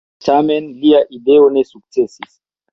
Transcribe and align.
Tamen 0.27 0.69
lia 0.85 1.03
ideo 1.19 1.45
ne 1.59 1.65
sukcesis. 1.71 2.37